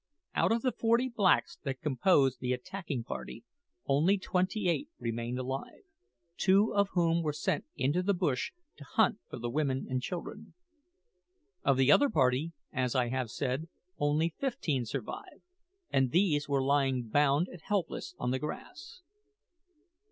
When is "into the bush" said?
7.75-8.51